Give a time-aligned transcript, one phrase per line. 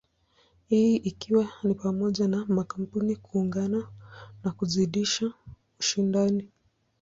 [0.67, 3.89] Hii ikiwa ni pamoja na makampuni kuungana
[4.43, 5.33] na kuzidisha
[5.79, 6.47] ushindani.